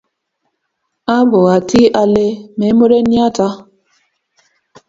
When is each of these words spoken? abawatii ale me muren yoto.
abawatii 1.17 1.91
ale 2.01 2.25
me 2.57 2.67
muren 2.77 3.05
yoto. 3.17 3.47